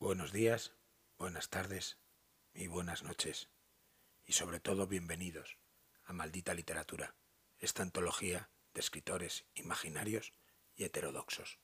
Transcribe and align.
Buenos 0.00 0.32
días, 0.32 0.72
buenas 1.18 1.50
tardes 1.50 1.98
y 2.54 2.68
buenas 2.68 3.02
noches. 3.02 3.50
Y 4.24 4.32
sobre 4.32 4.58
todo 4.58 4.86
bienvenidos 4.86 5.58
a 6.04 6.14
Maldita 6.14 6.54
Literatura, 6.54 7.16
esta 7.58 7.82
antología 7.82 8.50
de 8.72 8.80
escritores 8.80 9.44
imaginarios 9.52 10.32
y 10.74 10.84
heterodoxos. 10.84 11.58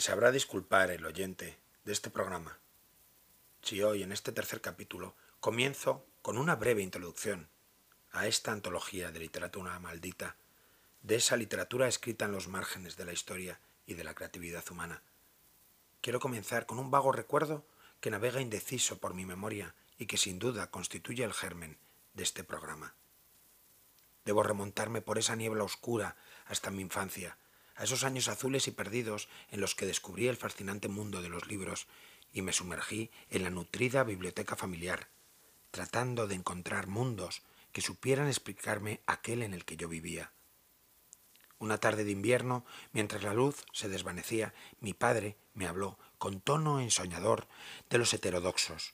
Sabrá 0.00 0.32
disculpar 0.32 0.90
el 0.90 1.04
oyente 1.04 1.58
de 1.84 1.92
este 1.92 2.08
programa 2.08 2.58
si 3.60 3.82
hoy 3.82 4.02
en 4.02 4.12
este 4.12 4.32
tercer 4.32 4.62
capítulo 4.62 5.14
comienzo 5.40 6.06
con 6.22 6.38
una 6.38 6.56
breve 6.56 6.80
introducción 6.80 7.50
a 8.10 8.26
esta 8.26 8.50
antología 8.50 9.12
de 9.12 9.20
literatura 9.20 9.78
maldita, 9.78 10.36
de 11.02 11.16
esa 11.16 11.36
literatura 11.36 11.86
escrita 11.86 12.24
en 12.24 12.32
los 12.32 12.48
márgenes 12.48 12.96
de 12.96 13.04
la 13.04 13.12
historia 13.12 13.60
y 13.84 13.92
de 13.92 14.04
la 14.04 14.14
creatividad 14.14 14.64
humana. 14.70 15.02
Quiero 16.00 16.18
comenzar 16.18 16.64
con 16.64 16.78
un 16.78 16.90
vago 16.90 17.12
recuerdo 17.12 17.66
que 18.00 18.10
navega 18.10 18.40
indeciso 18.40 19.00
por 19.00 19.12
mi 19.12 19.26
memoria 19.26 19.74
y 19.98 20.06
que 20.06 20.16
sin 20.16 20.38
duda 20.38 20.70
constituye 20.70 21.24
el 21.24 21.34
germen 21.34 21.76
de 22.14 22.22
este 22.22 22.42
programa. 22.42 22.94
Debo 24.24 24.42
remontarme 24.42 25.02
por 25.02 25.18
esa 25.18 25.36
niebla 25.36 25.62
oscura 25.62 26.16
hasta 26.46 26.70
mi 26.70 26.80
infancia, 26.80 27.36
a 27.80 27.84
esos 27.84 28.04
años 28.04 28.28
azules 28.28 28.68
y 28.68 28.72
perdidos 28.72 29.26
en 29.50 29.62
los 29.62 29.74
que 29.74 29.86
descubrí 29.86 30.28
el 30.28 30.36
fascinante 30.36 30.88
mundo 30.88 31.22
de 31.22 31.30
los 31.30 31.48
libros 31.48 31.86
y 32.30 32.42
me 32.42 32.52
sumergí 32.52 33.10
en 33.30 33.42
la 33.42 33.48
nutrida 33.48 34.04
biblioteca 34.04 34.54
familiar, 34.54 35.08
tratando 35.70 36.26
de 36.26 36.34
encontrar 36.34 36.88
mundos 36.88 37.40
que 37.72 37.80
supieran 37.80 38.28
explicarme 38.28 39.00
aquel 39.06 39.42
en 39.42 39.54
el 39.54 39.64
que 39.64 39.78
yo 39.78 39.88
vivía. 39.88 40.30
Una 41.58 41.78
tarde 41.78 42.04
de 42.04 42.10
invierno, 42.10 42.66
mientras 42.92 43.22
la 43.22 43.32
luz 43.32 43.64
se 43.72 43.88
desvanecía, 43.88 44.52
mi 44.80 44.92
padre 44.92 45.38
me 45.54 45.66
habló 45.66 45.98
con 46.18 46.42
tono 46.42 46.80
ensoñador 46.80 47.48
de 47.88 47.96
los 47.96 48.12
heterodoxos, 48.12 48.92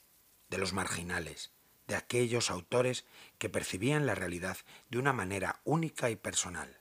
de 0.48 0.58
los 0.58 0.72
marginales, 0.72 1.50
de 1.88 1.96
aquellos 1.96 2.50
autores 2.50 3.04
que 3.38 3.48
percibían 3.48 4.06
la 4.06 4.14
realidad 4.14 4.58
de 4.90 4.98
una 4.98 5.12
manera 5.12 5.60
única 5.64 6.08
y 6.08 6.14
personal 6.14 6.78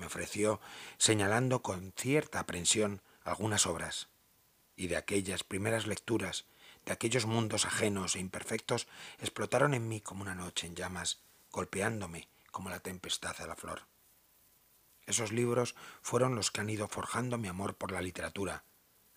me 0.00 0.06
ofreció, 0.06 0.60
señalando 0.98 1.62
con 1.62 1.92
cierta 1.92 2.40
aprensión 2.40 3.02
algunas 3.22 3.66
obras, 3.66 4.08
y 4.74 4.88
de 4.88 4.96
aquellas 4.96 5.44
primeras 5.44 5.86
lecturas, 5.86 6.46
de 6.86 6.92
aquellos 6.92 7.26
mundos 7.26 7.66
ajenos 7.66 8.16
e 8.16 8.18
imperfectos, 8.18 8.88
explotaron 9.18 9.74
en 9.74 9.86
mí 9.86 10.00
como 10.00 10.22
una 10.22 10.34
noche 10.34 10.66
en 10.66 10.74
llamas, 10.74 11.20
golpeándome 11.52 12.28
como 12.50 12.70
la 12.70 12.80
tempestad 12.80 13.38
a 13.40 13.46
la 13.46 13.56
flor. 13.56 13.82
Esos 15.06 15.32
libros 15.32 15.76
fueron 16.02 16.34
los 16.34 16.50
que 16.50 16.62
han 16.62 16.70
ido 16.70 16.88
forjando 16.88 17.36
mi 17.36 17.48
amor 17.48 17.76
por 17.76 17.92
la 17.92 18.00
literatura, 18.00 18.64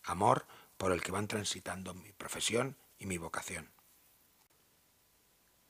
amor 0.04 0.46
por 0.78 0.92
el 0.92 1.02
que 1.02 1.12
van 1.12 1.28
transitando 1.28 1.94
mi 1.94 2.12
profesión 2.12 2.76
y 3.00 3.06
mi 3.06 3.18
vocación. 3.18 3.72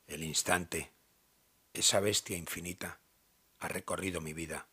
El 0.07 0.23
instante, 0.23 0.91
esa 1.73 1.99
bestia 1.99 2.35
infinita, 2.35 2.99
ha 3.59 3.67
recorrido 3.67 4.19
mi 4.19 4.33
vida 4.33 4.67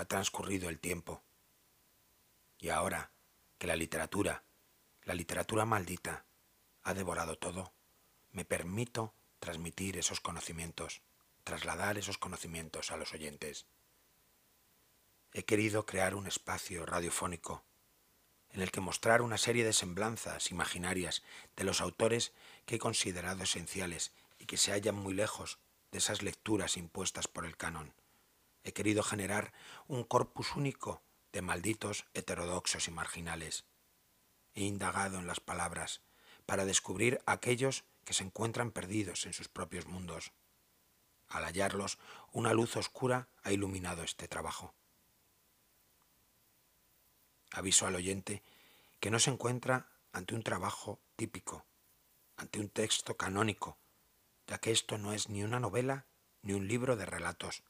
ha 0.00 0.06
transcurrido 0.06 0.68
el 0.68 0.78
tiempo. 0.78 1.22
Y 2.58 2.70
ahora 2.70 3.12
que 3.58 3.66
la 3.66 3.76
literatura, 3.76 4.44
la 5.04 5.14
literatura 5.14 5.64
maldita, 5.64 6.24
ha 6.82 6.94
devorado 6.94 7.36
todo, 7.36 7.72
me 8.32 8.44
permito 8.44 9.14
transmitir 9.38 9.98
esos 9.98 10.20
conocimientos, 10.20 11.02
trasladar 11.44 11.98
esos 11.98 12.18
conocimientos 12.18 12.90
a 12.90 12.96
los 12.96 13.12
oyentes. 13.12 13.66
He 15.32 15.44
querido 15.44 15.86
crear 15.86 16.14
un 16.14 16.26
espacio 16.26 16.86
radiofónico 16.86 17.64
en 18.52 18.62
el 18.62 18.72
que 18.72 18.80
mostrar 18.80 19.22
una 19.22 19.38
serie 19.38 19.64
de 19.64 19.72
semblanzas 19.72 20.50
imaginarias 20.50 21.22
de 21.56 21.64
los 21.64 21.80
autores 21.80 22.32
que 22.66 22.76
he 22.76 22.78
considerado 22.78 23.44
esenciales 23.44 24.12
y 24.38 24.46
que 24.46 24.56
se 24.56 24.72
hallan 24.72 24.96
muy 24.96 25.14
lejos 25.14 25.58
de 25.92 25.98
esas 25.98 26.22
lecturas 26.22 26.76
impuestas 26.76 27.28
por 27.28 27.44
el 27.44 27.56
canon 27.56 27.94
He 28.64 28.72
querido 28.72 29.02
generar 29.02 29.52
un 29.88 30.04
corpus 30.04 30.54
único 30.56 31.02
de 31.32 31.42
malditos 31.42 32.06
heterodoxos 32.14 32.88
y 32.88 32.90
marginales. 32.90 33.64
He 34.54 34.62
indagado 34.62 35.18
en 35.18 35.26
las 35.26 35.40
palabras 35.40 36.02
para 36.46 36.64
descubrir 36.64 37.20
aquellos 37.26 37.84
que 38.04 38.14
se 38.14 38.24
encuentran 38.24 38.72
perdidos 38.72 39.26
en 39.26 39.32
sus 39.32 39.48
propios 39.48 39.86
mundos. 39.86 40.32
Al 41.28 41.44
hallarlos, 41.44 41.98
una 42.32 42.52
luz 42.52 42.76
oscura 42.76 43.28
ha 43.42 43.52
iluminado 43.52 44.02
este 44.02 44.26
trabajo. 44.26 44.74
Aviso 47.52 47.86
al 47.86 47.94
oyente 47.94 48.42
que 48.98 49.10
no 49.10 49.18
se 49.18 49.30
encuentra 49.30 49.88
ante 50.12 50.34
un 50.34 50.42
trabajo 50.42 50.98
típico, 51.16 51.64
ante 52.36 52.58
un 52.58 52.68
texto 52.68 53.16
canónico, 53.16 53.78
ya 54.46 54.58
que 54.58 54.72
esto 54.72 54.98
no 54.98 55.12
es 55.12 55.28
ni 55.28 55.44
una 55.44 55.60
novela 55.60 56.06
ni 56.42 56.52
un 56.52 56.66
libro 56.66 56.96
de 56.96 57.06
relatos, 57.06 57.62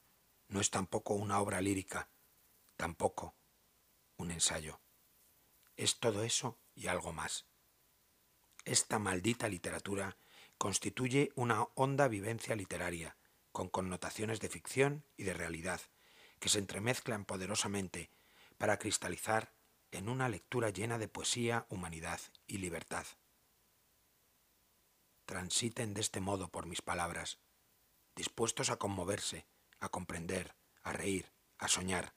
no 0.50 0.60
es 0.60 0.70
tampoco 0.70 1.14
una 1.14 1.40
obra 1.40 1.60
lírica, 1.60 2.10
tampoco 2.76 3.34
un 4.16 4.30
ensayo. 4.30 4.80
Es 5.76 5.98
todo 5.98 6.24
eso 6.24 6.58
y 6.74 6.88
algo 6.88 7.12
más. 7.12 7.46
Esta 8.64 8.98
maldita 8.98 9.48
literatura 9.48 10.16
constituye 10.58 11.32
una 11.36 11.62
honda 11.74 12.08
vivencia 12.08 12.54
literaria, 12.54 13.16
con 13.52 13.68
connotaciones 13.68 14.40
de 14.40 14.48
ficción 14.48 15.04
y 15.16 15.22
de 15.22 15.34
realidad, 15.34 15.80
que 16.38 16.48
se 16.48 16.58
entremezclan 16.58 17.24
poderosamente 17.24 18.10
para 18.58 18.78
cristalizar 18.78 19.54
en 19.92 20.08
una 20.08 20.28
lectura 20.28 20.70
llena 20.70 20.98
de 20.98 21.08
poesía, 21.08 21.66
humanidad 21.68 22.20
y 22.46 22.58
libertad. 22.58 23.06
Transiten 25.26 25.94
de 25.94 26.00
este 26.00 26.20
modo 26.20 26.48
por 26.48 26.66
mis 26.66 26.82
palabras, 26.82 27.38
dispuestos 28.14 28.68
a 28.70 28.76
conmoverse, 28.76 29.46
a 29.80 29.88
comprender, 29.88 30.54
a 30.82 30.92
reír, 30.92 31.32
a 31.58 31.68
soñar, 31.68 32.14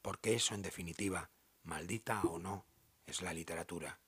porque 0.00 0.34
eso, 0.34 0.54
en 0.54 0.62
definitiva, 0.62 1.30
maldita 1.62 2.22
o 2.22 2.38
no, 2.38 2.66
es 3.06 3.22
la 3.22 3.32
literatura. 3.32 4.00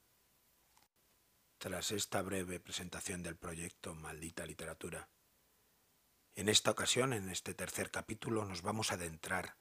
Tras 1.58 1.92
esta 1.92 2.22
breve 2.22 2.60
presentación 2.60 3.22
del 3.22 3.36
proyecto 3.36 3.94
Maldita 3.94 4.46
Literatura, 4.46 5.08
en 6.36 6.48
esta 6.48 6.72
ocasión, 6.72 7.12
en 7.12 7.28
este 7.28 7.54
tercer 7.54 7.90
capítulo, 7.90 8.44
nos 8.44 8.62
vamos 8.62 8.90
a 8.90 8.94
adentrar 8.94 9.56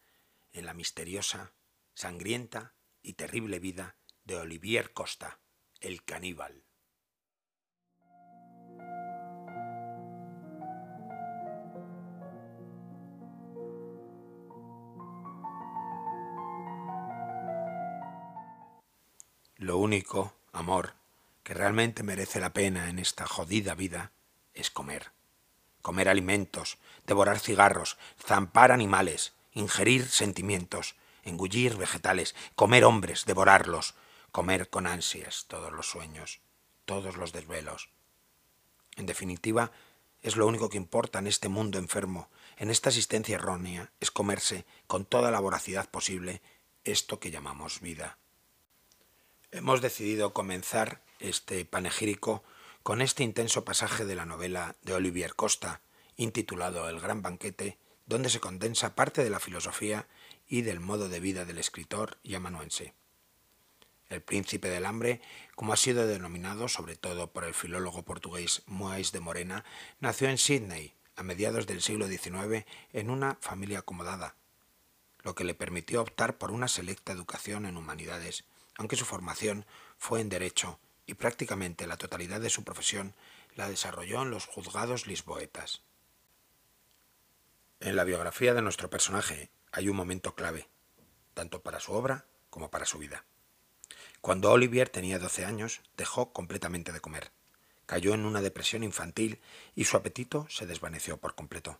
en 0.51 0.65
la 0.65 0.73
misteriosa, 0.73 1.53
sangrienta 1.93 2.73
y 3.01 3.13
terrible 3.13 3.59
vida 3.59 3.97
de 4.23 4.37
Olivier 4.37 4.91
Costa, 4.91 5.39
el 5.79 6.03
caníbal. 6.03 6.65
Lo 19.63 19.77
único, 19.77 20.35
amor, 20.51 20.93
que 21.43 21.53
realmente 21.53 22.03
merece 22.03 22.41
la 22.41 22.51
pena 22.51 22.89
en 22.89 22.99
esta 22.99 23.25
jodida 23.25 23.75
vida 23.75 24.11
es 24.53 24.69
comer. 24.69 25.13
Comer 25.81 26.09
alimentos, 26.09 26.79
devorar 27.07 27.39
cigarros, 27.39 27.97
zampar 28.21 28.73
animales, 28.73 29.31
ingerir 29.53 30.05
sentimientos, 30.09 30.95
engullir 31.23 31.77
vegetales, 31.77 32.35
comer 32.55 32.83
hombres, 32.83 33.23
devorarlos, 33.23 33.95
comer 34.33 34.69
con 34.69 34.85
ansias 34.85 35.45
todos 35.47 35.71
los 35.71 35.89
sueños, 35.89 36.41
todos 36.83 37.15
los 37.15 37.31
desvelos. 37.31 37.87
En 38.97 39.05
definitiva, 39.05 39.71
es 40.21 40.35
lo 40.35 40.45
único 40.45 40.67
que 40.67 40.75
importa 40.75 41.19
en 41.19 41.27
este 41.27 41.47
mundo 41.47 41.79
enfermo, 41.79 42.29
en 42.57 42.69
esta 42.69 42.89
existencia 42.89 43.35
errónea, 43.35 43.93
es 44.01 44.11
comerse 44.11 44.65
con 44.87 45.05
toda 45.05 45.31
la 45.31 45.39
voracidad 45.39 45.89
posible 45.89 46.41
esto 46.83 47.21
que 47.21 47.31
llamamos 47.31 47.79
vida. 47.79 48.17
Hemos 49.53 49.81
decidido 49.81 50.33
comenzar 50.33 51.03
este 51.19 51.63
panegírico 51.63 52.43
con 52.81 53.03
este 53.03 53.21
intenso 53.21 53.63
pasaje 53.63 54.03
de 54.03 54.15
la 54.15 54.25
novela 54.25 54.75
de 54.81 54.95
Olivier 54.95 55.35
Costa, 55.35 55.81
intitulado 56.17 56.89
El 56.89 56.99
gran 56.99 57.21
banquete, 57.21 57.77
donde 58.07 58.31
se 58.31 58.39
condensa 58.39 58.95
parte 58.95 59.23
de 59.23 59.29
la 59.29 59.39
filosofía 59.39 60.07
y 60.47 60.63
del 60.63 60.79
modo 60.79 61.07
de 61.07 61.19
vida 61.19 61.45
del 61.45 61.59
escritor 61.59 62.17
y 62.23 62.33
amanuense. 62.33 62.95
El 64.09 64.23
príncipe 64.23 64.69
del 64.69 64.87
hambre, 64.87 65.21
como 65.53 65.71
ha 65.71 65.77
sido 65.77 66.07
denominado 66.07 66.67
sobre 66.67 66.95
todo 66.95 67.31
por 67.31 67.43
el 67.43 67.53
filólogo 67.53 68.01
portugués 68.01 68.63
Moais 68.65 69.11
de 69.11 69.19
Morena, 69.19 69.65
nació 69.99 70.29
en 70.29 70.39
Sydney 70.39 70.95
a 71.15 71.21
mediados 71.21 71.67
del 71.67 71.83
siglo 71.83 72.07
XIX 72.07 72.65
en 72.91 73.11
una 73.11 73.37
familia 73.39 73.79
acomodada, 73.79 74.35
lo 75.21 75.35
que 75.35 75.43
le 75.43 75.53
permitió 75.53 76.01
optar 76.01 76.39
por 76.39 76.49
una 76.49 76.67
selecta 76.67 77.11
educación 77.13 77.67
en 77.67 77.77
humanidades, 77.77 78.45
aunque 78.77 78.95
su 78.95 79.05
formación 79.05 79.65
fue 79.97 80.21
en 80.21 80.29
derecho 80.29 80.79
y 81.05 81.15
prácticamente 81.15 81.87
la 81.87 81.97
totalidad 81.97 82.39
de 82.41 82.49
su 82.49 82.63
profesión 82.63 83.13
la 83.55 83.69
desarrolló 83.69 84.21
en 84.21 84.31
los 84.31 84.45
juzgados 84.45 85.07
lisboetas. 85.07 85.81
En 87.79 87.95
la 87.95 88.03
biografía 88.03 88.53
de 88.53 88.61
nuestro 88.61 88.89
personaje 88.89 89.49
hay 89.71 89.89
un 89.89 89.95
momento 89.95 90.35
clave, 90.35 90.67
tanto 91.33 91.61
para 91.61 91.79
su 91.79 91.93
obra 91.93 92.25
como 92.49 92.71
para 92.71 92.85
su 92.85 92.97
vida. 92.97 93.25
Cuando 94.21 94.51
Olivier 94.51 94.87
tenía 94.87 95.19
12 95.19 95.43
años, 95.43 95.81
dejó 95.97 96.31
completamente 96.31 96.93
de 96.93 97.01
comer. 97.01 97.31
Cayó 97.85 98.13
en 98.13 98.25
una 98.25 98.41
depresión 98.41 98.83
infantil 98.83 99.41
y 99.75 99.83
su 99.83 99.97
apetito 99.97 100.47
se 100.49 100.65
desvaneció 100.65 101.17
por 101.17 101.35
completo. 101.35 101.79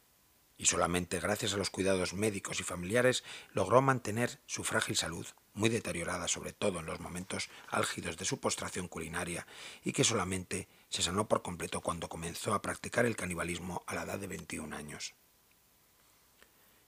Y 0.58 0.66
solamente 0.66 1.22
gracias 1.22 1.54
a 1.54 1.58
los 1.58 1.70
cuidados 1.70 2.14
médicos 2.14 2.60
y 2.60 2.64
familiares 2.64 3.24
logró 3.54 3.82
mantener 3.82 4.42
su 4.46 4.66
frágil 4.66 4.98
salud, 4.98 5.26
muy 5.54 5.70
deteriorada 5.70 6.28
sobre 6.28 6.54
todo 6.54 6.80
en 6.80 6.86
los 6.86 7.00
momentos 7.00 7.50
álgidos 7.70 8.18
de 8.18 8.26
su 8.26 8.40
postración 8.40 8.88
culinaria, 8.88 9.46
y 9.84 9.94
que 9.94 10.04
solamente 10.04 10.68
se 10.90 11.02
sanó 11.02 11.28
por 11.28 11.42
completo 11.42 11.82
cuando 11.82 12.10
comenzó 12.10 12.54
a 12.54 12.62
practicar 12.62 13.06
el 13.06 13.16
canibalismo 13.16 13.84
a 13.88 13.96
la 13.96 14.04
edad 14.04 14.20
de 14.20 14.28
21 14.28 14.76
años. 14.76 15.14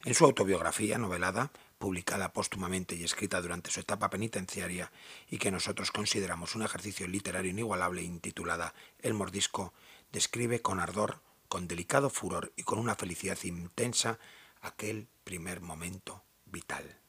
En 0.03 0.13
su 0.13 0.25
autobiografía 0.25 0.99
novelada, 0.99 1.51
publicada 1.79 2.31
póstumamente 2.31 2.95
y 2.95 3.03
escrita 3.03 3.41
durante 3.41 3.71
su 3.71 3.79
etapa 3.79 4.09
penitenciaria 4.09 4.91
y 5.29 5.39
que 5.39 5.51
nosotros 5.51 5.91
consideramos 5.91 6.55
un 6.55 6.61
ejercicio 6.61 7.07
literario 7.07 7.51
inigualable 7.51 8.03
intitulada 8.03 8.73
El 8.99 9.13
mordisco, 9.13 9.73
describe 10.11 10.61
con 10.61 10.79
ardor, 10.79 11.21
con 11.47 11.67
delicado 11.67 12.09
furor 12.09 12.53
y 12.55 12.63
con 12.63 12.79
una 12.79 12.95
felicidad 12.95 13.37
intensa 13.43 14.19
aquel 14.61 15.07
primer 15.23 15.61
momento 15.61 16.23
vital. 16.45 17.04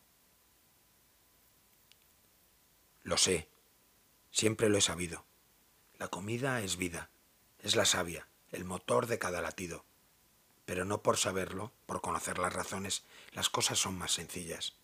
Lo 3.07 3.17
sé, 3.17 3.49
siempre 4.31 4.69
lo 4.69 4.79
he 4.79 4.83
sabido. 4.83 5.25
La 5.99 6.09
comida 6.09 6.61
es 6.61 6.77
vida, 6.77 7.11
es 7.61 7.75
la 7.75 7.85
savia, 7.85 8.29
el 8.51 8.65
motor 8.65 9.07
de 9.07 9.19
cada 9.19 9.41
latido 9.41 9.85
pero 10.67 10.85
no 10.85 11.01
por 11.01 11.17
saberlo, 11.17 11.73
por 11.87 12.03
conocer 12.03 12.39
las 12.39 12.53
razones, 12.53 13.05
las 13.33 13.49
cosas 13.49 13.79
son 13.79 13.97
más 13.97 14.13
sencillas. 14.13 14.75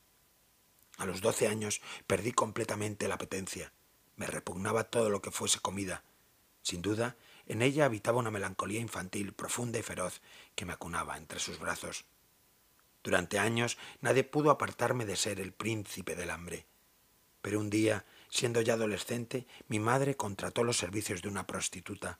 A 0.97 1.05
los 1.05 1.21
doce 1.21 1.49
años 1.49 1.83
perdí 2.07 2.33
completamente 2.33 3.09
la 3.09 3.17
apetencia. 3.17 3.73
Me 4.17 4.27
repugnaba 4.27 4.85
todo 4.85 5.11
lo 5.11 5.21
que 5.21 5.33
fuese 5.33 5.59
comida. 5.59 6.05
Sin 6.63 6.81
duda, 6.83 7.17
en 7.47 7.61
ella 7.61 7.85
habitaba 7.85 8.19
una 8.19 8.31
melancolía 8.31 8.81
infantil 8.81 9.33
profunda 9.33 9.81
y 9.81 9.83
feroz 9.83 10.23
que 10.55 10.65
me 10.65 10.73
acunaba 10.73 11.17
entre 11.17 11.41
sus 11.41 11.59
brazos. 11.59 12.05
Durante 13.03 13.41
años 13.41 13.77
nadie 14.01 14.23
pudo 14.23 14.53
apartarme 14.53 15.05
de 15.05 15.17
ser 15.17 15.41
el 15.41 15.53
príncipe 15.53 16.15
del 16.15 16.31
hambre. 16.31 16.65
Pero 17.43 17.61
un 17.61 17.69
día, 17.69 18.07
siendo 18.31 18.63
ya 18.63 18.75
adolescente, 18.75 19.47
mi 19.69 19.79
madre 19.79 20.17
contrató 20.17 20.65
los 20.65 20.79
servicios 20.79 21.21
de 21.21 21.29
una 21.29 21.47
prostituta, 21.47 22.19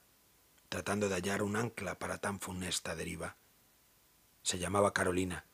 tratando 0.69 1.09
de 1.09 1.15
hallar 1.15 1.43
un 1.43 1.57
ancla 1.57 1.99
para 1.99 2.19
tan 2.19 2.41
funesta 2.41 2.95
deriva. 2.95 3.37
Se 4.43 4.59
llamaba 4.59 4.93
Carolina. 4.93 5.47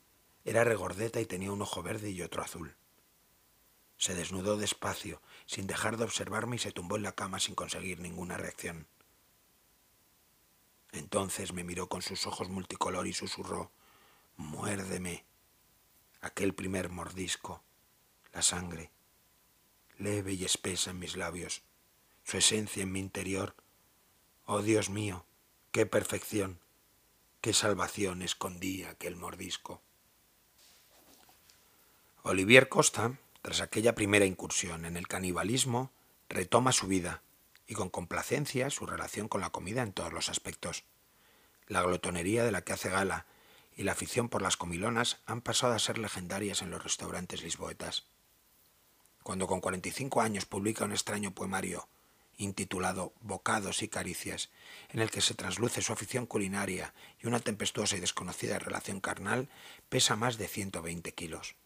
Era 0.45 0.65
regordeta 0.65 1.21
y 1.21 1.27
tenía 1.27 1.53
un 1.53 1.61
ojo 1.61 1.83
verde 1.83 2.11
y 2.11 2.23
otro 2.23 2.43
azul. 2.43 2.75
Se 3.99 4.15
desnudó 4.15 4.57
despacio, 4.57 5.21
sin 5.45 5.67
dejar 5.67 5.99
de 5.99 6.05
observarme 6.05 6.57
y 6.57 6.61
se 6.61 6.73
tumbó 6.73 6.97
en 6.97 7.03
la 7.03 7.13
cama 7.13 7.39
sin 7.39 7.55
conseguir 7.55 8.01
ninguna 8.01 8.39
reacción. 8.39 8.87
Entonces 10.93 11.53
me 11.53 11.65
miró 11.65 11.89
con 11.89 12.01
sus 12.01 12.27
ojos 12.27 12.49
multicolor 12.49 13.07
y 13.07 13.13
susurró, 13.13 13.71
Muérdeme. 14.37 15.27
Aquel 16.21 16.55
primer 16.55 16.89
mordisco, 16.89 17.63
la 18.33 18.41
sangre, 18.41 18.91
leve 19.99 20.33
y 20.33 20.45
espesa 20.45 20.91
en 20.91 20.99
mis 20.99 21.17
labios, 21.17 21.63
su 22.25 22.39
esencia 22.39 22.83
en 22.83 22.93
mi 22.93 23.01
interior. 23.01 23.55
Oh 24.47 24.63
Dios 24.63 24.89
mío, 24.89 25.25
qué 25.73 25.85
perfección 25.85 26.61
qué 27.41 27.53
salvación 27.53 28.23
escondía 28.23 28.91
aquel 28.91 29.17
mordisco. 29.17 29.81
Olivier 32.23 32.69
Costa, 32.69 33.19
tras 33.43 33.61
aquella 33.61 33.95
primera 33.95 34.27
incursión 34.27 34.85
en 34.85 34.97
el 34.97 35.07
canibalismo, 35.07 35.93
retoma 36.29 36.73
su 36.73 36.89
vida 36.89 37.23
y 37.67 37.75
con 37.75 37.91
complacencia 37.91 38.71
su 38.71 38.87
relación 38.87 39.29
con 39.29 39.41
la 39.41 39.51
comida 39.51 39.83
en 39.83 39.93
todos 39.93 40.13
los 40.13 40.29
aspectos. 40.29 40.85
La 41.67 41.83
glotonería 41.83 42.45
de 42.45 42.53
la 42.53 42.63
que 42.63 42.73
hace 42.73 42.91
gala 42.91 43.27
y 43.77 43.85
la 43.85 43.93
afición 43.93 44.29
por 44.29 44.43
las 44.43 44.57
comilonas 44.57 45.21
han 45.27 45.41
pasado 45.41 45.75
a 45.75 45.79
ser 45.79 45.99
legendarias 45.99 46.63
en 46.63 46.71
los 46.71 46.83
restaurantes 46.83 47.43
lisboetas. 47.43 48.05
Cuando 49.29 49.47
con 49.47 49.61
45 49.61 50.23
años 50.23 50.47
publica 50.47 50.87
un 50.87 50.93
extraño 50.93 51.35
poemario 51.35 51.87
intitulado 52.39 53.13
Bocados 53.21 53.83
y 53.83 53.89
Caricias, 53.89 54.49
en 54.89 55.01
el 55.01 55.11
que 55.11 55.21
se 55.21 55.35
trasluce 55.35 55.83
su 55.83 55.93
afición 55.93 56.25
culinaria 56.25 56.95
y 57.23 57.27
una 57.27 57.39
tempestuosa 57.39 57.99
y 57.99 58.01
desconocida 58.01 58.59
relación 58.59 59.01
carnal, 59.01 59.51
pesa 59.91 60.17
más 60.17 60.39
de 60.39 60.49
120 60.49 61.13
kilos. 61.13 61.57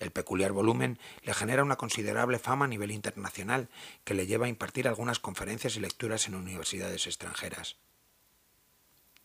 El 0.00 0.10
peculiar 0.10 0.52
volumen 0.52 0.98
le 1.22 1.32
genera 1.32 1.64
una 1.64 1.76
considerable 1.76 2.38
fama 2.38 2.66
a 2.66 2.68
nivel 2.68 2.90
internacional 2.90 3.70
que 4.04 4.12
le 4.12 4.26
lleva 4.26 4.44
a 4.44 4.50
impartir 4.50 4.86
algunas 4.86 5.18
conferencias 5.18 5.76
y 5.76 5.80
lecturas 5.80 6.28
en 6.28 6.34
universidades 6.34 7.06
extranjeras. 7.06 7.76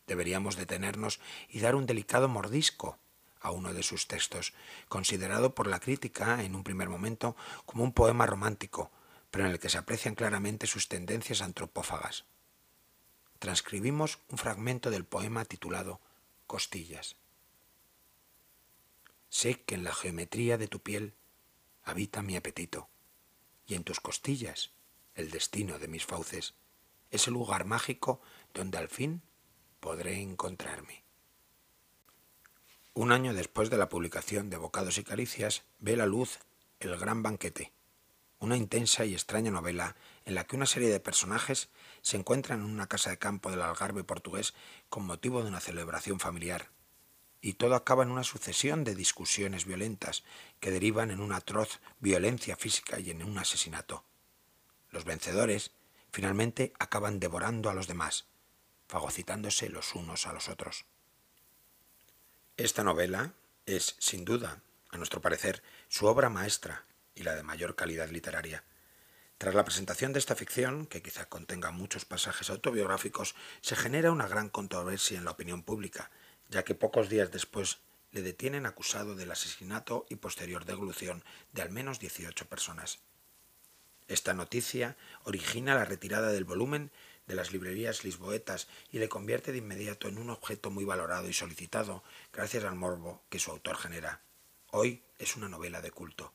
Deberíamos 0.07 0.55
detenernos 0.55 1.19
y 1.49 1.59
dar 1.59 1.75
un 1.75 1.85
delicado 1.85 2.29
mordisco 2.29 2.97
a 3.45 3.51
uno 3.51 3.73
de 3.73 3.83
sus 3.83 4.07
textos, 4.07 4.53
considerado 4.89 5.53
por 5.53 5.67
la 5.67 5.79
crítica 5.79 6.43
en 6.43 6.55
un 6.55 6.63
primer 6.63 6.89
momento 6.89 7.35
como 7.65 7.83
un 7.83 7.93
poema 7.93 8.25
romántico, 8.25 8.91
pero 9.29 9.45
en 9.45 9.51
el 9.51 9.59
que 9.59 9.69
se 9.69 9.77
aprecian 9.77 10.15
claramente 10.15 10.65
sus 10.65 10.87
tendencias 10.87 11.41
antropófagas. 11.41 12.25
Transcribimos 13.37 14.19
un 14.29 14.39
fragmento 14.39 14.89
del 14.89 15.05
poema 15.05 15.45
titulado 15.45 16.01
Costillas. 16.47 17.17
Sé 19.29 19.61
que 19.63 19.75
en 19.75 19.83
la 19.83 19.93
geometría 19.93 20.57
de 20.57 20.67
tu 20.67 20.79
piel 20.79 21.13
habita 21.83 22.23
mi 22.23 22.35
apetito, 22.35 22.89
y 23.67 23.75
en 23.75 23.83
tus 23.83 23.99
costillas 23.99 24.71
el 25.13 25.29
destino 25.29 25.77
de 25.77 25.87
mis 25.87 26.05
fauces, 26.05 26.55
ese 27.11 27.29
lugar 27.29 27.65
mágico 27.65 28.21
donde 28.55 28.79
al 28.79 28.89
fin 28.89 29.21
podré 29.79 30.19
encontrarme. 30.19 31.04
Un 32.97 33.11
año 33.11 33.33
después 33.33 33.69
de 33.69 33.77
la 33.77 33.89
publicación 33.89 34.49
de 34.49 34.55
Bocados 34.55 34.97
y 34.97 35.03
Caricias, 35.03 35.63
ve 35.79 35.97
la 35.97 36.05
luz 36.05 36.39
El 36.79 36.95
Gran 36.97 37.23
Banquete, 37.23 37.73
una 38.39 38.55
intensa 38.55 39.03
y 39.03 39.11
extraña 39.11 39.51
novela 39.51 39.97
en 40.23 40.33
la 40.33 40.47
que 40.47 40.55
una 40.55 40.65
serie 40.65 40.87
de 40.87 41.01
personajes 41.01 41.67
se 42.01 42.15
encuentran 42.15 42.61
en 42.61 42.67
una 42.67 42.87
casa 42.87 43.09
de 43.09 43.17
campo 43.17 43.51
del 43.51 43.63
Algarve 43.63 44.05
portugués 44.05 44.53
con 44.87 45.05
motivo 45.05 45.43
de 45.43 45.49
una 45.49 45.59
celebración 45.59 46.21
familiar. 46.21 46.69
Y 47.41 47.55
todo 47.55 47.75
acaba 47.75 48.03
en 48.03 48.11
una 48.11 48.23
sucesión 48.23 48.85
de 48.85 48.95
discusiones 48.95 49.65
violentas 49.65 50.23
que 50.61 50.71
derivan 50.71 51.11
en 51.11 51.19
una 51.19 51.35
atroz 51.35 51.81
violencia 51.99 52.55
física 52.55 53.01
y 53.01 53.09
en 53.09 53.23
un 53.23 53.37
asesinato. 53.37 54.05
Los 54.89 55.03
vencedores 55.03 55.73
finalmente 56.13 56.71
acaban 56.79 57.19
devorando 57.19 57.69
a 57.69 57.73
los 57.73 57.87
demás, 57.87 58.25
fagocitándose 58.87 59.67
los 59.67 59.95
unos 59.95 60.27
a 60.27 60.31
los 60.31 60.47
otros. 60.47 60.85
Esta 62.57 62.85
novela 62.85 63.33
es, 63.65 63.97
sin 63.99 64.23
duda, 64.23 64.61
a 64.89 64.95
nuestro 64.95 65.19
parecer, 65.19 65.61
su 65.89 66.05
obra 66.05 66.29
maestra 66.29 66.85
y 67.13 67.23
la 67.23 67.35
de 67.35 67.43
mayor 67.43 67.75
calidad 67.75 68.09
literaria. 68.09 68.63
Tras 69.37 69.53
la 69.55 69.65
presentación 69.65 70.13
de 70.13 70.19
esta 70.19 70.37
ficción, 70.37 70.85
que 70.85 71.01
quizá 71.01 71.25
contenga 71.25 71.71
muchos 71.71 72.05
pasajes 72.05 72.49
autobiográficos, 72.49 73.35
se 73.59 73.75
genera 73.75 74.09
una 74.09 74.29
gran 74.29 74.47
controversia 74.47 75.17
en 75.17 75.25
la 75.25 75.31
opinión 75.31 75.63
pública, 75.63 76.11
ya 76.47 76.63
que 76.63 76.75
pocos 76.75 77.09
días 77.09 77.29
después 77.29 77.79
le 78.13 78.21
detienen 78.21 78.65
acusado 78.65 79.15
del 79.15 79.31
asesinato 79.31 80.05
y 80.09 80.15
posterior 80.15 80.63
deglución 80.63 81.25
de 81.51 81.61
al 81.61 81.71
menos 81.71 81.99
18 81.99 82.45
personas. 82.47 82.99
Esta 84.07 84.33
noticia 84.33 84.95
origina 85.25 85.75
la 85.75 85.83
retirada 85.83 86.31
del 86.31 86.45
volumen 86.45 86.89
de 87.27 87.35
las 87.35 87.51
librerías 87.51 88.03
lisboetas 88.03 88.67
y 88.91 88.99
le 88.99 89.09
convierte 89.09 89.51
de 89.51 89.57
inmediato 89.59 90.07
en 90.07 90.17
un 90.17 90.29
objeto 90.29 90.69
muy 90.69 90.85
valorado 90.85 91.27
y 91.29 91.33
solicitado 91.33 92.03
gracias 92.31 92.63
al 92.63 92.75
morbo 92.75 93.23
que 93.29 93.39
su 93.39 93.51
autor 93.51 93.77
genera. 93.77 94.21
Hoy 94.71 95.03
es 95.17 95.35
una 95.35 95.49
novela 95.49 95.81
de 95.81 95.91
culto. 95.91 96.33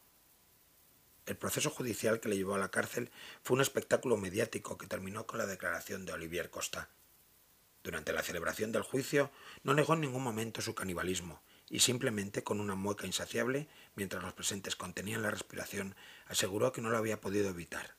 El 1.26 1.37
proceso 1.37 1.70
judicial 1.70 2.18
que 2.18 2.28
le 2.28 2.37
llevó 2.37 2.54
a 2.54 2.59
la 2.59 2.70
cárcel 2.70 3.11
fue 3.42 3.54
un 3.54 3.61
espectáculo 3.61 4.16
mediático 4.16 4.78
que 4.78 4.87
terminó 4.87 5.26
con 5.26 5.38
la 5.38 5.47
declaración 5.47 6.04
de 6.04 6.12
Olivier 6.12 6.50
Costa. 6.50 6.88
Durante 7.85 8.12
la 8.12 8.23
celebración 8.23 8.73
del 8.73 8.82
juicio 8.82 9.30
no 9.62 9.75
negó 9.75 9.94
en 9.94 10.00
ningún 10.00 10.23
momento 10.23 10.61
su 10.61 10.75
canibalismo 10.75 11.42
y 11.68 11.80
simplemente 11.80 12.42
con 12.42 12.61
una 12.61 12.75
mueca 12.75 13.06
insaciable, 13.06 13.68
mientras 13.94 14.23
los 14.25 14.35
presentes 14.35 14.75
contenían 14.75 15.23
la 15.23 15.30
respiración, 15.30 15.94
aseguró 16.26 16.73
que 16.73 16.80
no 16.80 16.90
lo 16.90 16.99
había 16.99 17.20
podido 17.20 17.49
evitar. 17.49 17.94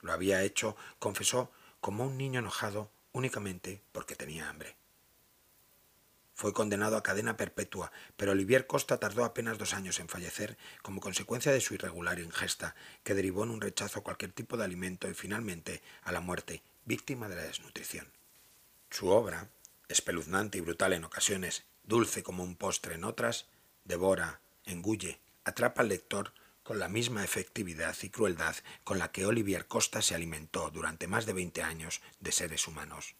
Lo 0.00 0.12
había 0.12 0.44
hecho, 0.44 0.76
confesó, 0.98 1.50
como 1.80 2.04
un 2.04 2.16
niño 2.16 2.40
enojado 2.40 2.90
únicamente 3.12 3.82
porque 3.92 4.14
tenía 4.14 4.48
hambre. 4.48 4.76
Fue 6.34 6.54
condenado 6.54 6.96
a 6.96 7.02
cadena 7.02 7.36
perpetua, 7.36 7.92
pero 8.16 8.32
Olivier 8.32 8.66
Costa 8.66 8.98
tardó 8.98 9.24
apenas 9.24 9.58
dos 9.58 9.74
años 9.74 10.00
en 10.00 10.08
fallecer 10.08 10.56
como 10.82 11.00
consecuencia 11.02 11.52
de 11.52 11.60
su 11.60 11.74
irregular 11.74 12.18
ingesta, 12.18 12.74
que 13.04 13.12
derivó 13.12 13.44
en 13.44 13.50
un 13.50 13.60
rechazo 13.60 13.98
a 13.98 14.02
cualquier 14.02 14.32
tipo 14.32 14.56
de 14.56 14.64
alimento 14.64 15.06
y 15.10 15.12
finalmente 15.12 15.82
a 16.02 16.12
la 16.12 16.20
muerte, 16.20 16.62
víctima 16.86 17.28
de 17.28 17.36
la 17.36 17.42
desnutrición. 17.42 18.10
Su 18.88 19.08
obra, 19.08 19.50
espeluznante 19.88 20.56
y 20.56 20.62
brutal 20.62 20.94
en 20.94 21.04
ocasiones, 21.04 21.64
dulce 21.84 22.22
como 22.22 22.42
un 22.42 22.56
postre 22.56 22.94
en 22.94 23.04
otras, 23.04 23.46
devora, 23.84 24.40
engulle, 24.64 25.20
atrapa 25.44 25.82
al 25.82 25.88
lector 25.88 26.32
con 26.62 26.78
la 26.78 26.88
misma 26.88 27.24
efectividad 27.24 27.96
y 28.02 28.10
crueldad 28.10 28.56
con 28.84 28.98
la 28.98 29.10
que 29.10 29.26
Olivier 29.26 29.66
Costa 29.66 30.02
se 30.02 30.14
alimentó 30.14 30.70
durante 30.70 31.06
más 31.06 31.26
de 31.26 31.32
veinte 31.32 31.62
años 31.62 32.00
de 32.20 32.32
seres 32.32 32.68
humanos. 32.68 33.14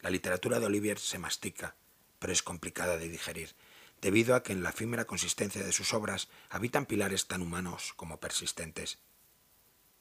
La 0.00 0.10
literatura 0.10 0.60
de 0.60 0.66
Olivier 0.66 0.98
se 0.98 1.18
mastica, 1.18 1.76
pero 2.18 2.32
es 2.32 2.42
complicada 2.42 2.96
de 2.96 3.08
digerir, 3.08 3.54
debido 4.00 4.34
a 4.34 4.42
que 4.42 4.52
en 4.52 4.62
la 4.62 4.70
efímera 4.70 5.06
consistencia 5.06 5.64
de 5.64 5.72
sus 5.72 5.94
obras 5.94 6.28
habitan 6.50 6.86
pilares 6.86 7.26
tan 7.26 7.42
humanos 7.42 7.94
como 7.96 8.20
persistentes. 8.20 8.98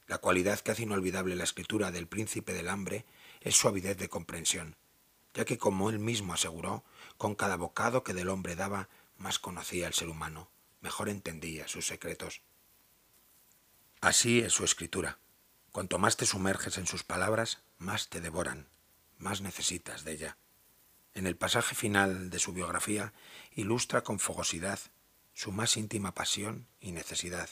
La 0.07 0.17
cualidad 0.17 0.59
que 0.59 0.71
hace 0.71 0.83
inolvidable 0.83 1.35
la 1.35 1.45
escritura 1.45 1.91
del 1.91 2.07
príncipe 2.07 2.53
del 2.53 2.69
hambre 2.69 3.05
es 3.39 3.55
su 3.55 3.67
avidez 3.67 3.97
de 3.97 4.09
comprensión, 4.09 4.75
ya 5.33 5.45
que 5.45 5.57
como 5.57 5.89
él 5.89 5.99
mismo 5.99 6.33
aseguró, 6.33 6.83
con 7.17 7.35
cada 7.35 7.55
bocado 7.55 8.03
que 8.03 8.13
del 8.13 8.29
hombre 8.29 8.55
daba, 8.55 8.89
más 9.17 9.39
conocía 9.39 9.87
al 9.87 9.93
ser 9.93 10.09
humano, 10.09 10.49
mejor 10.83 11.09
entendía 11.09 11.67
sus 11.67 11.87
secretos. 11.87 12.41
Así 14.01 14.41
es 14.41 14.51
su 14.53 14.65
escritura. 14.65 15.17
Cuanto 15.71 15.97
más 15.97 16.17
te 16.17 16.25
sumerges 16.25 16.77
en 16.77 16.85
sus 16.85 17.03
palabras, 17.03 17.63
más 17.79 18.09
te 18.09 18.19
devoran, 18.19 18.67
más 19.17 19.41
necesitas 19.41 20.03
de 20.03 20.11
ella. 20.11 20.37
En 21.13 21.25
el 21.25 21.37
pasaje 21.37 21.73
final 21.73 22.29
de 22.29 22.37
su 22.37 22.51
biografía 22.51 23.13
ilustra 23.55 24.03
con 24.03 24.19
fogosidad 24.19 24.79
su 25.33 25.51
más 25.51 25.77
íntima 25.77 26.13
pasión 26.13 26.67
y 26.79 26.91
necesidad, 26.91 27.49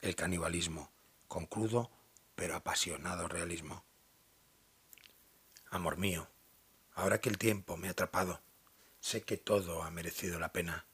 el 0.00 0.16
canibalismo, 0.16 0.90
con 1.28 1.46
crudo 1.46 1.90
pero 2.34 2.56
apasionado 2.56 3.28
realismo. 3.28 3.84
Amor 5.70 5.98
mío, 5.98 6.26
ahora 6.94 7.20
que 7.20 7.28
el 7.28 7.38
tiempo 7.38 7.76
me 7.76 7.88
ha 7.88 7.92
atrapado, 7.92 8.40
sé 9.00 9.22
que 9.22 9.36
todo 9.36 9.82
ha 9.82 9.90
merecido 9.90 10.40
la 10.40 10.52
pena. 10.52 10.86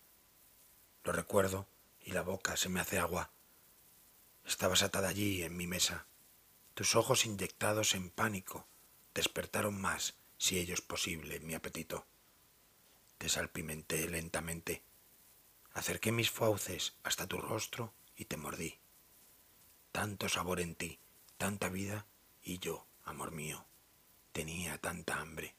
Lo 1.05 1.13
recuerdo 1.13 1.67
y 2.01 2.13
la 2.13 2.23
boca 2.23 2.57
se 2.57 2.69
me 2.69 2.81
hace 2.81 2.99
agua. 2.99 3.31
Estabas 4.45 4.83
atada 4.83 5.09
allí 5.09 5.43
en 5.43 5.57
mi 5.57 5.67
mesa. 5.67 6.07
Tus 6.75 6.97
ojos 6.97 7.27
inyectados 7.27 7.95
en 7.95 8.11
pánico 8.11 8.67
despertaron 9.15 9.81
más 9.81 10.15
si 10.39 10.59
ello 10.59 10.75
es 10.75 10.81
posible, 10.81 11.41
mi 11.41 11.55
apetito. 11.55 12.07
Te 13.19 13.29
salpimenté 13.29 14.09
lentamente. 14.09 14.83
Acerqué 15.75 16.13
mis 16.13 16.31
fauces 16.31 16.95
hasta 17.03 17.27
tu 17.27 17.39
rostro 17.39 17.93
y 18.17 18.27
te 18.27 18.37
mordí. 18.37 18.79
Tanto 19.93 20.29
sabor 20.29 20.61
en 20.61 20.77
ti, 20.77 21.01
tanta 21.37 21.69
vida, 21.69 22.07
y 22.43 22.59
yo, 22.59 22.87
amor 23.05 23.33
mío, 23.33 23.67
tenía 24.33 24.79
tanta 24.79 25.21
hambre. 25.21 25.55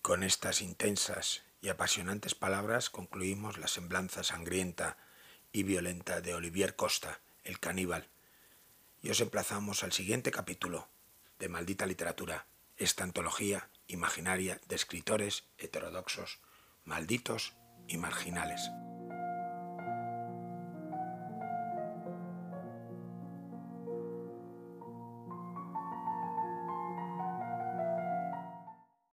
Con 0.00 0.22
estas 0.22 0.62
intensas 0.62 1.42
y 1.64 1.70
apasionantes 1.70 2.34
palabras 2.34 2.90
concluimos 2.90 3.56
la 3.56 3.68
semblanza 3.68 4.22
sangrienta 4.22 4.98
y 5.50 5.62
violenta 5.62 6.20
de 6.20 6.34
Olivier 6.34 6.76
Costa, 6.76 7.20
el 7.42 7.58
caníbal, 7.58 8.06
y 9.00 9.08
os 9.08 9.20
emplazamos 9.22 9.82
al 9.82 9.92
siguiente 9.92 10.30
capítulo 10.30 10.88
de 11.38 11.48
Maldita 11.48 11.86
Literatura 11.86 12.46
esta 12.76 13.02
antología 13.02 13.70
imaginaria 13.86 14.60
de 14.68 14.76
escritores 14.76 15.44
heterodoxos, 15.56 16.38
malditos 16.84 17.54
y 17.88 17.96
marginales. 17.96 18.60